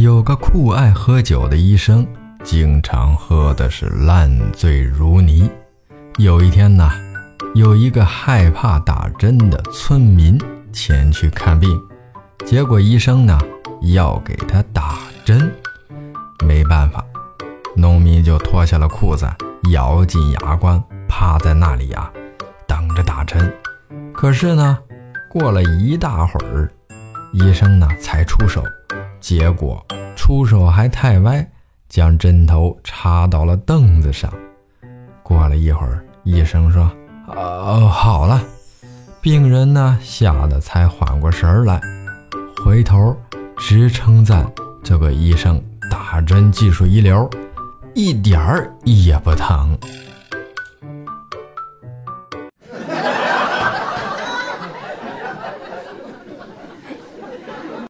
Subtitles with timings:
[0.00, 2.06] 有个酷爱喝酒的医生，
[2.42, 5.46] 经常喝的是烂醉如泥。
[6.16, 6.90] 有一天呢，
[7.54, 10.40] 有一个害怕打针的村民
[10.72, 11.78] 前去看病，
[12.46, 13.38] 结果医生呢
[13.92, 15.52] 要给他打针，
[16.46, 17.04] 没办法，
[17.76, 19.28] 农民就脱下了裤子，
[19.70, 22.10] 咬紧牙关，趴在那里呀，
[22.66, 23.52] 等着打针。
[24.14, 24.78] 可是呢，
[25.28, 26.70] 过了一大会儿，
[27.34, 28.64] 医生呢才出手，
[29.20, 29.84] 结果
[30.16, 31.46] 出手还太歪，
[31.88, 34.32] 将针头插到了凳子上。
[35.22, 36.04] 过了一会儿。
[36.22, 36.82] 医生说
[37.28, 38.42] ：“哦，好了。”
[39.22, 41.80] 病人呢吓得才缓过神儿来，
[42.62, 43.16] 回头
[43.56, 44.46] 直称赞
[44.82, 45.60] 这个医生
[45.90, 47.28] 打针技术一流，
[47.94, 49.76] 一点儿也不疼。